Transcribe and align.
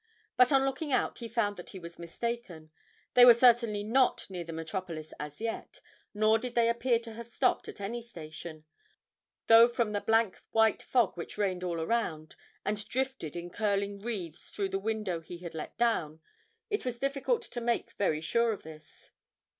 But 0.35 0.51
on 0.51 0.65
looking 0.65 0.91
out 0.91 1.19
he 1.19 1.27
found 1.27 1.57
that 1.57 1.69
he 1.69 1.77
was 1.79 1.99
mistaken 1.99 2.71
they 3.13 3.23
were 3.23 3.35
certainly 3.35 3.83
not 3.83 4.31
near 4.31 4.43
the 4.43 4.51
metropolis 4.51 5.13
as 5.19 5.39
yet, 5.39 5.79
nor 6.11 6.39
did 6.39 6.55
they 6.55 6.69
appear 6.69 6.97
to 7.01 7.13
have 7.13 7.27
stopped 7.27 7.67
at 7.67 7.79
any 7.79 8.01
station, 8.01 8.65
though 9.45 9.67
from 9.67 9.91
the 9.91 10.01
blank 10.01 10.41
white 10.49 10.81
fog 10.81 11.15
which 11.17 11.37
reigned 11.37 11.63
all 11.63 11.79
around, 11.79 12.35
and 12.65 12.87
drifted 12.89 13.35
in 13.35 13.51
curling 13.51 13.99
wreaths 13.99 14.49
through 14.49 14.69
the 14.69 14.79
window 14.79 15.19
he 15.19 15.37
had 15.37 15.53
let 15.53 15.77
down, 15.77 16.19
it 16.71 16.83
was 16.83 16.97
difficult 16.97 17.43
to 17.43 17.61
make 17.61 17.91
very 17.91 18.21
sure 18.21 18.53
of 18.53 18.63
this. 18.63 19.11